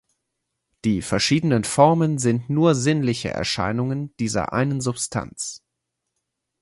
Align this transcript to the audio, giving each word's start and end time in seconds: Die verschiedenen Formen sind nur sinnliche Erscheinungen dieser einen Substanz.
Die 0.83 1.03
verschiedenen 1.03 1.63
Formen 1.63 2.17
sind 2.17 2.49
nur 2.49 2.73
sinnliche 2.73 3.29
Erscheinungen 3.29 4.15
dieser 4.17 4.51
einen 4.51 4.81
Substanz. 4.81 5.63